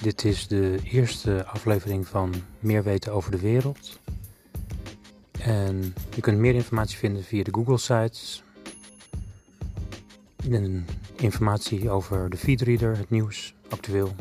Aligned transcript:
Dit 0.00 0.24
is 0.24 0.46
de 0.46 0.78
eerste 0.84 1.46
aflevering 1.46 2.08
van 2.08 2.34
Meer 2.58 2.82
weten 2.82 3.12
over 3.12 3.30
de 3.30 3.40
wereld. 3.40 3.98
En 5.40 5.94
je 6.14 6.20
kunt 6.20 6.38
meer 6.38 6.54
informatie 6.54 6.98
vinden 6.98 7.24
via 7.24 7.42
de 7.42 7.52
Google 7.54 7.78
sites. 7.78 8.42
En 10.50 10.86
informatie 11.16 11.90
over 11.90 12.30
de 12.30 12.36
feedreader, 12.36 12.96
het 12.96 13.10
nieuws, 13.10 13.54
actueel. 13.68 14.14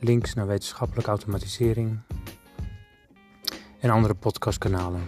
Links 0.00 0.34
naar 0.34 0.46
wetenschappelijke 0.46 1.10
automatisering. 1.10 1.98
En 3.80 3.90
andere 3.90 4.14
podcastkanalen. 4.14 5.02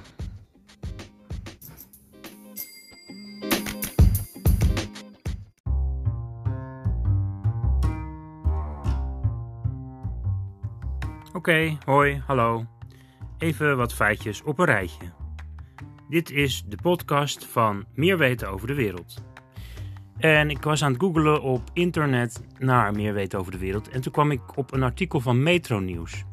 Oké, 11.39 11.79
hoi, 11.85 12.23
hallo. 12.27 12.67
Even 13.39 13.77
wat 13.77 13.95
feitjes 13.95 14.43
op 14.43 14.59
een 14.59 14.65
rijtje. 14.65 15.13
Dit 16.09 16.31
is 16.31 16.65
de 16.67 16.77
podcast 16.83 17.47
van 17.47 17.85
Meer 17.95 18.19
weten 18.19 18.51
over 18.51 18.67
de 18.67 18.75
wereld. 18.75 19.25
En 20.17 20.51
ik 20.51 20.63
was 20.63 20.83
aan 20.83 20.93
het 20.93 21.01
googelen 21.01 21.43
op 21.43 21.63
internet 21.73 22.45
naar 22.59 22.93
Meer 22.93 23.13
weten 23.13 23.39
over 23.39 23.53
de 23.53 23.59
wereld. 23.59 23.89
En 23.89 24.01
toen 24.01 24.13
kwam 24.13 24.31
ik 24.31 24.57
op 24.57 24.73
een 24.73 24.83
artikel 24.83 25.21
van 25.21 25.43
Metro 25.43 25.79
Nieuws. 25.79 26.25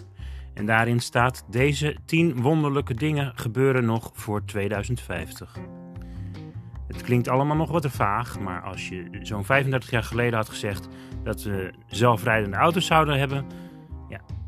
En 0.53 0.65
daarin 0.65 0.99
staat: 0.99 1.45
Deze 1.49 1.97
10 2.05 2.41
wonderlijke 2.41 2.93
dingen 2.93 3.31
gebeuren 3.35 3.85
nog 3.85 4.11
voor 4.13 4.45
2050. 4.45 5.57
Het 6.87 7.01
klinkt 7.01 7.27
allemaal 7.27 7.57
nog 7.57 7.71
wat 7.71 7.81
te 7.81 7.89
vaag, 7.89 8.39
maar 8.39 8.61
als 8.61 8.89
je 8.89 9.07
zo'n 9.21 9.45
35 9.45 9.89
jaar 9.89 10.03
geleden 10.03 10.37
had 10.37 10.49
gezegd 10.49 10.87
dat 11.23 11.43
we 11.43 11.73
zelfrijdende 11.87 12.57
auto's 12.57 12.85
zouden 12.85 13.19
hebben, 13.19 13.45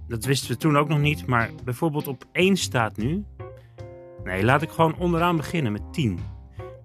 dat 0.07 0.25
wisten 0.25 0.51
we 0.51 0.57
toen 0.57 0.77
ook 0.77 0.87
nog 0.87 0.99
niet, 0.99 1.25
maar 1.25 1.51
bijvoorbeeld 1.63 2.07
op 2.07 2.25
1 2.31 2.57
staat 2.57 2.97
nu. 2.97 3.23
Nee, 4.23 4.43
laat 4.43 4.61
ik 4.61 4.69
gewoon 4.69 4.97
onderaan 4.97 5.35
beginnen 5.37 5.71
met 5.71 5.93
10. 5.93 6.19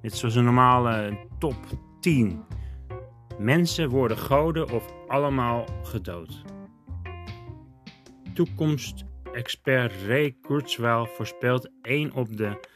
Dit 0.02 0.12
is 0.12 0.18
zoals 0.18 0.34
een 0.34 0.44
normale 0.44 1.18
top 1.38 1.56
10. 2.00 2.42
Mensen 3.38 3.88
worden 3.88 4.18
goden 4.18 4.70
of 4.70 4.94
allemaal 5.08 5.64
gedood. 5.82 6.42
Toekomstexpert 8.34 9.92
Ray 10.06 10.36
Kurzweil 10.42 11.06
voorspelt 11.06 11.70
1 11.82 12.12
op 12.12 12.36
de 12.36 12.70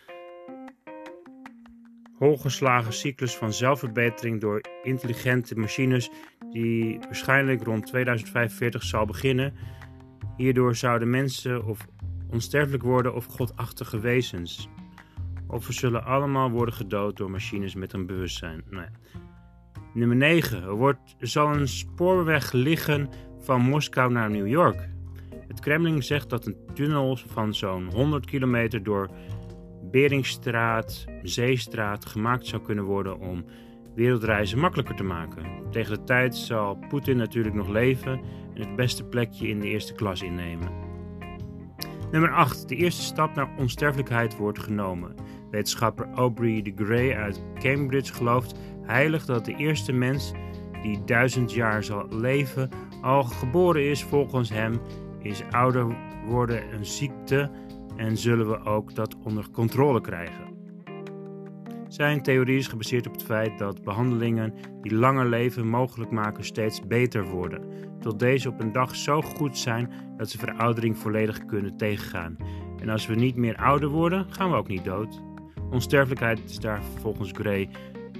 hooggeslagen 2.19 2.93
cyclus 2.93 3.37
van 3.37 3.53
zelfverbetering 3.53 4.41
door 4.41 4.61
intelligente 4.83 5.59
machines 5.59 6.11
die 6.51 6.99
waarschijnlijk 6.99 7.63
rond 7.63 7.87
2045 7.87 8.83
zal 8.83 9.07
beginnen 9.07 9.55
Hierdoor 10.37 10.77
zouden 10.77 11.11
mensen 11.11 11.65
of 11.65 11.87
onsterfelijk 12.31 12.83
worden 12.83 13.15
of 13.15 13.25
godachtige 13.25 14.01
wezens. 14.01 14.69
Of 15.47 15.67
we 15.67 15.73
zullen 15.73 16.05
allemaal 16.05 16.51
worden 16.51 16.75
gedood 16.75 17.17
door 17.17 17.31
machines 17.31 17.75
met 17.75 17.93
een 17.93 18.07
bewustzijn. 18.07 18.63
Nou. 18.71 18.87
Nummer 19.95 20.17
9. 20.17 20.63
Er, 20.63 20.75
wordt, 20.75 21.17
zal 21.19 21.55
een 21.55 21.69
spoorweg 21.69 22.53
liggen 22.53 23.09
van 23.39 23.61
Moskou 23.61 24.13
naar 24.13 24.31
New 24.31 24.47
York. 24.47 24.89
Het 25.49 25.61
Kremlin 25.61 26.03
zegt 26.03 26.31
dat 26.31 26.47
een 26.47 26.57
tunnel 26.75 27.17
van 27.17 27.55
zo'n 27.55 27.91
100 27.93 28.27
kilometer 28.27 28.83
door 28.83 29.11
Beringstraat, 29.91 31.05
Zeestraat 31.23 32.07
gemaakt 32.07 32.47
zou 32.47 32.63
kunnen 32.63 32.85
worden 32.85 33.19
om 33.19 33.45
wereldreizen 33.97 34.59
makkelijker 34.59 34.95
te 34.95 35.03
maken. 35.03 35.45
Tegen 35.71 35.93
de 35.93 36.05
tijd 36.05 36.37
zal 36.37 36.79
Poetin 36.89 37.17
natuurlijk 37.17 37.55
nog 37.55 37.69
leven 37.69 38.21
en 38.55 38.61
het 38.61 38.77
beste 38.77 39.05
plekje 39.05 39.49
in 39.49 39.61
de 39.61 39.67
eerste 39.67 39.95
klas 39.95 40.23
innemen. 40.23 40.71
Nummer 42.11 42.31
8. 42.31 42.69
De 42.69 42.77
eerste 42.77 43.03
stap 43.03 43.35
naar 43.35 43.55
onsterfelijkheid 43.59 44.37
wordt 44.37 44.59
genomen. 44.59 45.15
Wetenschapper 45.51 46.09
Aubrey 46.15 46.63
de 46.63 46.73
Grey 46.77 47.17
uit 47.17 47.41
Cambridge 47.55 48.15
gelooft 48.15 48.59
heilig 48.83 49.25
dat 49.25 49.45
de 49.45 49.55
eerste 49.57 49.93
mens 49.93 50.33
die 50.83 51.05
duizend 51.05 51.53
jaar 51.53 51.85
zal 51.85 52.07
leven 52.11 52.71
al 53.03 53.23
geboren 53.23 53.91
is 53.91 54.03
volgens 54.05 54.51
hem 54.51 54.81
is 55.19 55.43
ouder 55.51 55.97
worden 56.27 56.75
een 56.75 56.87
ziekte 56.87 57.51
en 57.97 58.17
zullen 58.17 58.49
we 58.49 58.65
ook 58.65 58.95
dat 58.95 59.17
onder 59.25 59.51
controle 59.51 60.01
krijgen. 60.01 60.56
Zijn 61.89 62.23
theorie 62.23 62.59
is 62.59 62.69
gebaseerd 62.69 63.07
op 63.07 63.13
het 63.13 63.23
feit 63.23 63.59
dat 63.59 63.83
behandelingen 63.83 64.55
die 64.83 64.95
langer 64.95 65.27
leven 65.27 65.67
mogelijk 65.67 66.11
maken 66.11 66.45
steeds 66.45 66.87
beter 66.87 67.25
worden, 67.25 67.63
tot 68.01 68.19
deze 68.19 68.49
op 68.49 68.61
een 68.61 68.73
dag 68.73 68.97
zo 68.97 69.23
goed 69.23 69.59
zijn 69.59 69.93
dat 70.17 70.31
ze 70.31 70.39
veroudering 70.39 70.99
volledig 70.99 71.45
kunnen 71.45 71.77
tegengaan. 71.77 72.37
En 72.81 72.89
als 72.89 73.07
we 73.07 73.15
niet 73.15 73.37
meer 73.37 73.57
ouder 73.57 73.89
worden, 73.89 74.27
gaan 74.29 74.51
we 74.51 74.57
ook 74.57 74.69
niet 74.69 74.85
dood. 74.85 75.23
Onsterfelijkheid 75.71 76.41
is 76.45 76.59
daar 76.59 76.83
volgens 77.01 77.31
Gray 77.33 77.69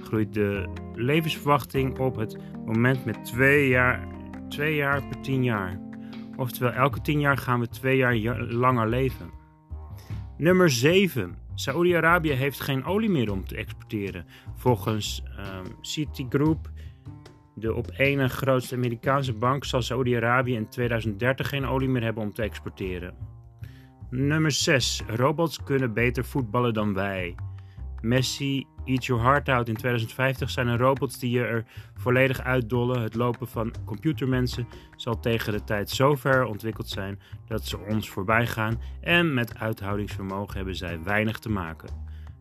groeit 0.07 0.33
de 0.33 0.67
levensverwachting 0.93 1.99
op 1.99 2.15
het 2.15 2.37
moment 2.65 3.05
met 3.05 3.25
twee 3.25 3.67
jaar, 3.67 4.07
twee 4.49 4.75
jaar 4.75 5.07
per 5.07 5.21
tien 5.21 5.43
jaar. 5.43 5.79
Oftewel, 6.35 6.71
elke 6.71 7.01
tien 7.01 7.19
jaar 7.19 7.37
gaan 7.37 7.59
we 7.59 7.67
twee 7.67 7.97
jaar 7.97 8.41
langer 8.41 8.89
leven. 8.89 9.29
Nummer 10.37 10.69
7. 10.69 11.46
Saoedi-Arabië 11.59 12.31
heeft 12.31 12.59
geen 12.59 12.85
olie 12.85 13.09
meer 13.09 13.31
om 13.31 13.45
te 13.45 13.55
exporteren. 13.55 14.25
Volgens 14.55 15.23
um, 15.39 15.75
Citigroup, 15.81 16.69
de 17.55 17.73
op 17.73 17.91
ene 17.97 18.27
grootste 18.27 18.75
Amerikaanse 18.75 19.33
bank, 19.33 19.65
zal 19.65 19.81
Saoedi-Arabië 19.81 20.53
in 20.53 20.69
2030 20.69 21.49
geen 21.49 21.65
olie 21.65 21.89
meer 21.89 22.03
hebben 22.03 22.23
om 22.23 22.33
te 22.33 22.41
exporteren. 22.41 23.13
Nummer 24.09 24.51
6. 24.51 25.03
Robots 25.07 25.63
kunnen 25.63 25.93
beter 25.93 26.25
voetballen 26.25 26.73
dan 26.73 26.93
wij. 26.93 27.35
Messi 28.01 28.65
Eat 28.87 29.05
Your 29.05 29.23
Heart 29.23 29.49
Out 29.49 29.67
in 29.67 29.75
2050 29.75 30.49
zijn 30.49 30.67
er 30.67 30.77
robots 30.77 31.19
die 31.19 31.31
je 31.31 31.43
er 31.43 31.65
volledig 31.93 32.41
uitdollen. 32.41 33.01
Het 33.01 33.15
lopen 33.15 33.47
van 33.47 33.73
computermensen 33.85 34.67
zal 34.95 35.19
tegen 35.19 35.53
de 35.53 35.63
tijd 35.63 35.89
zo 35.89 36.15
ver 36.15 36.45
ontwikkeld 36.45 36.89
zijn 36.89 37.19
dat 37.47 37.65
ze 37.65 37.77
ons 37.77 38.09
voorbij 38.09 38.47
gaan 38.47 38.81
en 39.01 39.33
met 39.33 39.57
uithoudingsvermogen 39.57 40.55
hebben 40.55 40.75
zij 40.75 41.03
weinig 41.03 41.39
te 41.39 41.49
maken. 41.49 41.89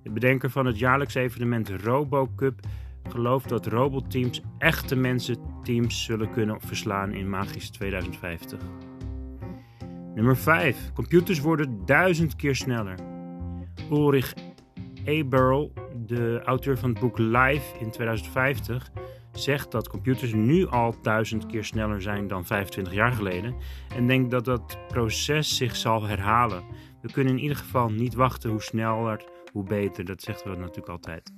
De 0.02 0.10
bedenker 0.10 0.50
van 0.50 0.66
het 0.66 0.78
jaarlijks 0.78 1.14
evenement 1.14 1.68
RoboCup 1.68 2.60
gelooft 3.08 3.48
dat 3.48 3.66
robotteams 3.66 4.40
echte 4.58 4.96
mensenteams 4.96 6.04
zullen 6.04 6.30
kunnen 6.30 6.60
verslaan 6.60 7.12
in 7.12 7.28
magisch 7.28 7.70
2050. 7.70 8.60
Nummer 10.14 10.36
5. 10.36 10.92
Computers 10.92 11.40
worden 11.40 11.82
duizend 11.84 12.36
keer 12.36 12.56
sneller. 12.56 12.98
Ulrich 13.90 14.32
Eberl, 15.06 15.72
de 16.06 16.40
auteur 16.44 16.78
van 16.78 16.90
het 16.90 17.00
boek 17.00 17.18
Live 17.18 17.78
in 17.78 17.90
2050, 17.90 18.90
zegt 19.32 19.70
dat 19.70 19.88
computers 19.88 20.32
nu 20.32 20.66
al 20.66 20.94
duizend 21.02 21.46
keer 21.46 21.64
sneller 21.64 22.02
zijn 22.02 22.28
dan 22.28 22.46
25 22.46 22.92
jaar 22.94 23.12
geleden 23.12 23.54
en 23.94 24.06
denkt 24.06 24.30
dat 24.30 24.44
dat 24.44 24.78
proces 24.88 25.56
zich 25.56 25.76
zal 25.76 26.02
herhalen. 26.02 26.64
We 27.02 27.12
kunnen 27.12 27.32
in 27.36 27.42
ieder 27.42 27.56
geval 27.56 27.90
niet 27.90 28.14
wachten 28.14 28.50
hoe 28.50 28.62
sneller, 28.62 29.24
hoe 29.52 29.64
beter. 29.64 30.04
Dat 30.04 30.22
zeggen 30.22 30.50
we 30.50 30.56
natuurlijk 30.56 30.88
altijd. 30.88 31.32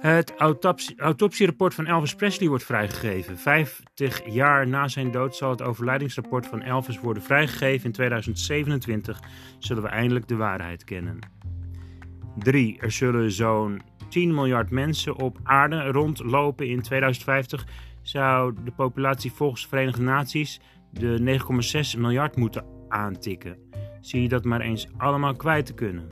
Het 0.00 0.34
autopsie, 0.36 1.00
autopsierapport 1.00 1.74
van 1.74 1.86
Elvis 1.86 2.14
Presley 2.14 2.48
wordt 2.48 2.64
vrijgegeven. 2.64 3.38
50 3.38 4.32
jaar 4.32 4.68
na 4.68 4.88
zijn 4.88 5.10
dood 5.10 5.36
zal 5.36 5.50
het 5.50 5.62
overlijdingsrapport 5.62 6.46
van 6.46 6.62
Elvis 6.62 7.00
worden 7.00 7.22
vrijgegeven. 7.22 7.86
In 7.86 7.92
2027 7.92 9.20
zullen 9.58 9.82
we 9.82 9.88
eindelijk 9.88 10.28
de 10.28 10.36
waarheid 10.36 10.84
kennen. 10.84 11.18
3. 12.42 12.78
Er 12.80 12.90
zullen 12.90 13.32
zo'n 13.32 13.82
10 14.08 14.34
miljard 14.34 14.70
mensen 14.70 15.16
op 15.16 15.38
aarde 15.42 15.82
rondlopen 15.82 16.68
in 16.68 16.82
2050. 16.82 17.66
Zou 18.02 18.54
de 18.64 18.70
populatie 18.70 19.32
volgens 19.32 19.62
de 19.62 19.68
Verenigde 19.68 20.02
Naties 20.02 20.60
de 20.90 21.38
9,6 21.94 22.00
miljard 22.00 22.36
moeten 22.36 22.64
aantikken. 22.88 23.56
Zie 24.00 24.22
je 24.22 24.28
dat 24.28 24.44
maar 24.44 24.60
eens 24.60 24.88
allemaal 24.96 25.36
kwijt 25.36 25.66
te 25.66 25.74
kunnen? 25.74 26.08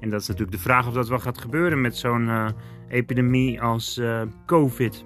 En 0.00 0.10
dat 0.10 0.20
is 0.20 0.26
natuurlijk 0.26 0.56
de 0.56 0.62
vraag 0.62 0.86
of 0.86 0.94
dat 0.94 1.08
wel 1.08 1.18
gaat 1.18 1.38
gebeuren 1.38 1.80
met 1.80 1.96
zo'n 1.96 2.26
uh, 2.26 2.48
epidemie 2.88 3.62
als 3.62 3.98
uh, 3.98 4.22
COVID. 4.46 5.04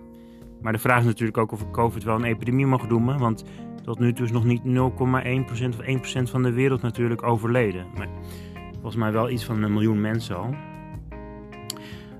Maar 0.62 0.72
de 0.72 0.78
vraag 0.78 0.98
is 0.98 1.04
natuurlijk 1.04 1.38
ook 1.38 1.52
of 1.52 1.60
we 1.60 1.70
COVID 1.70 2.04
wel 2.04 2.14
een 2.14 2.24
epidemie 2.24 2.66
mogen 2.66 2.88
noemen. 2.88 3.18
Want 3.18 3.44
tot 3.84 3.98
nu 3.98 4.12
toe 4.12 4.24
is 4.24 4.32
nog 4.32 4.44
niet 4.44 4.62
0,1% 4.64 4.70
of 4.70 6.28
1% 6.28 6.30
van 6.30 6.42
de 6.42 6.52
wereld 6.52 6.82
natuurlijk 6.82 7.22
overleden. 7.22 7.86
Volgens 8.82 9.02
mij 9.02 9.12
wel 9.12 9.30
iets 9.30 9.44
van 9.44 9.62
een 9.62 9.72
miljoen 9.72 10.00
mensen 10.00 10.36
al. 10.36 10.54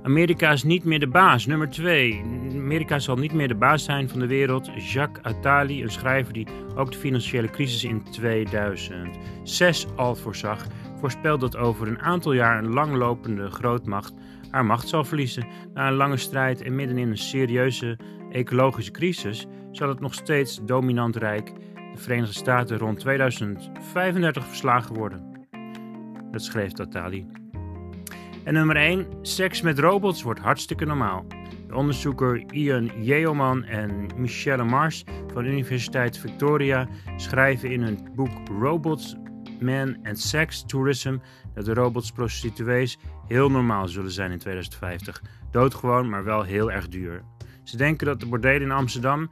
Amerika 0.03 0.51
is 0.51 0.63
niet 0.63 0.85
meer 0.85 1.01
de 1.01 1.09
baas. 1.09 1.47
Nummer 1.47 1.71
2. 1.71 2.23
Amerika 2.55 2.99
zal 2.99 3.17
niet 3.17 3.33
meer 3.33 3.49
de 3.49 3.55
baas 3.55 3.85
zijn 3.85 4.09
van 4.09 4.21
de 4.21 4.27
wereld. 4.27 4.71
Jacques 4.93 5.25
Attali, 5.25 5.83
een 5.83 5.91
schrijver 5.91 6.33
die 6.33 6.47
ook 6.77 6.93
de 6.93 6.99
financiële 6.99 7.51
crisis 7.51 7.85
in 7.85 8.03
2006 8.11 9.87
al 9.97 10.15
voorzag, 10.15 10.67
voorspelt 11.01 11.41
dat 11.41 11.57
over 11.57 11.89
een 11.89 12.01
aantal 12.01 12.33
jaar 12.33 12.59
een 12.59 12.73
langlopende 12.73 13.51
grootmacht 13.51 14.15
haar 14.51 14.65
macht 14.65 14.89
zal 14.89 15.05
verliezen. 15.05 15.47
Na 15.75 15.89
een 15.89 15.95
lange 15.95 16.17
strijd 16.17 16.63
en 16.63 16.75
midden 16.75 16.99
in 16.99 17.11
een 17.11 17.19
serieuze 17.19 17.99
ecologische 18.31 18.91
crisis 18.91 19.47
zal 19.71 19.89
het 19.89 20.01
nog 20.01 20.15
steeds 20.15 20.61
dominant 20.65 21.17
rijk 21.17 21.53
de 21.93 21.99
Verenigde 21.99 22.35
Staten 22.35 22.79
rond 22.79 22.99
2035 22.99 24.47
verslagen 24.47 24.95
worden. 24.95 25.32
Dat 26.33 26.43
schreef 26.43 26.73
Totali. 26.73 27.27
En 28.45 28.55
nummer 28.55 28.77
1. 28.77 29.07
Seks 29.23 29.61
met 29.61 29.79
robots 29.79 30.23
wordt 30.23 30.41
hartstikke 30.41 30.85
normaal. 30.85 31.27
De 31.69 31.75
onderzoeker 31.75 32.45
Ian 32.53 32.91
Yeoman 33.05 33.65
en 33.65 34.07
Michelle 34.17 34.65
Mars 34.65 35.05
van 35.33 35.45
Universiteit 35.45 36.19
Victoria 36.19 36.89
schrijven 37.17 37.71
in 37.71 37.83
hun 37.83 38.09
boek 38.15 38.49
Robots, 38.61 39.17
Man 39.61 39.97
and 40.03 40.19
Sex 40.19 40.65
Tourism 40.67 41.17
dat 41.55 41.65
de 41.65 41.75
robots 41.75 42.13
prostituees 42.13 42.99
heel 43.27 43.51
normaal 43.51 43.89
zullen 43.89 44.11
zijn 44.11 44.31
in 44.31 44.39
2050. 44.39 45.23
Doodgewoon, 45.51 46.09
maar 46.09 46.25
wel 46.25 46.43
heel 46.43 46.73
erg 46.73 46.89
duur. 46.89 47.23
Ze 47.63 47.77
denken 47.77 48.07
dat 48.07 48.21
de 48.21 48.27
bordelen 48.27 48.63
in 48.63 48.71
Amsterdam 48.71 49.31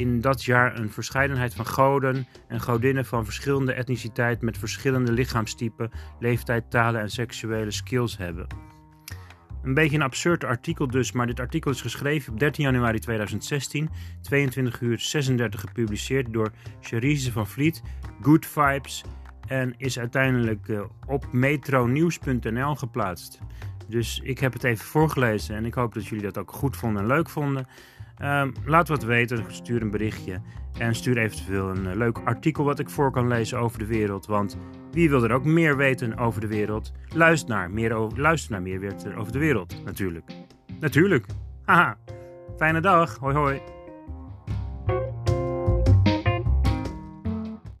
in 0.00 0.20
dat 0.20 0.44
jaar 0.44 0.78
een 0.78 0.90
verscheidenheid 0.90 1.54
van 1.54 1.66
goden 1.66 2.26
en 2.48 2.60
godinnen 2.60 3.04
van 3.04 3.24
verschillende 3.24 3.72
etniciteit 3.72 4.42
met 4.42 4.58
verschillende 4.58 5.12
lichaamstypen, 5.12 5.90
leeftijd, 6.18 6.70
talen 6.70 7.00
en 7.00 7.10
seksuele 7.10 7.70
skills 7.70 8.16
hebben. 8.16 8.46
Een 9.62 9.74
beetje 9.74 9.96
een 9.96 10.02
absurd 10.02 10.44
artikel 10.44 10.86
dus, 10.86 11.12
maar 11.12 11.26
dit 11.26 11.40
artikel 11.40 11.70
is 11.70 11.80
geschreven 11.80 12.32
op 12.32 12.38
13 12.38 12.64
januari 12.64 12.98
2016, 12.98 13.90
22 14.22 14.80
uur 14.80 14.98
36 14.98 15.60
gepubliceerd 15.60 16.32
door 16.32 16.52
Cherise 16.80 17.32
van 17.32 17.46
Vliet, 17.46 17.82
Good 18.22 18.46
Vibes 18.46 19.04
en 19.46 19.74
is 19.76 19.98
uiteindelijk 19.98 20.68
uh, 20.68 20.80
op 21.06 21.32
metronieuws.nl 21.32 22.74
geplaatst. 22.74 23.38
Dus 23.88 24.20
ik 24.22 24.38
heb 24.38 24.52
het 24.52 24.64
even 24.64 24.84
voorgelezen 24.84 25.56
en 25.56 25.64
ik 25.64 25.74
hoop 25.74 25.94
dat 25.94 26.06
jullie 26.06 26.24
dat 26.24 26.38
ook 26.38 26.52
goed 26.52 26.76
vonden 26.76 27.02
en 27.02 27.08
leuk 27.08 27.28
vonden. 27.28 27.66
Um, 28.22 28.52
laat 28.64 28.88
wat 28.88 29.02
weten, 29.02 29.44
stuur 29.48 29.82
een 29.82 29.90
berichtje 29.90 30.40
en 30.78 30.94
stuur 30.94 31.18
eventueel 31.18 31.68
een 31.68 31.84
uh, 31.84 31.94
leuk 31.94 32.18
artikel 32.24 32.64
wat 32.64 32.78
ik 32.78 32.90
voor 32.90 33.10
kan 33.10 33.28
lezen 33.28 33.58
over 33.58 33.78
de 33.78 33.86
wereld. 33.86 34.26
Want 34.26 34.58
wie 34.90 35.10
wil 35.10 35.24
er 35.24 35.32
ook 35.32 35.44
meer 35.44 35.76
weten 35.76 36.18
over 36.18 36.40
de 36.40 36.46
wereld? 36.46 36.92
Luister 37.14 37.48
naar 37.48 37.70
meer, 37.70 37.92
over, 37.92 38.20
luister 38.20 38.52
naar 38.52 38.62
meer 38.62 38.94
over 39.16 39.32
de 39.32 39.38
wereld, 39.38 39.84
natuurlijk. 39.84 40.32
Natuurlijk. 40.80 41.26
Haha. 41.64 41.98
Fijne 42.56 42.80
dag. 42.80 43.16
Hoi 43.16 43.34
hoi. 43.34 43.60